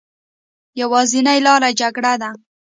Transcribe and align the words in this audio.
يوازينۍ 0.81 1.37
لاره 1.45 1.69
جګړه 1.79 2.13
ده 2.21 2.29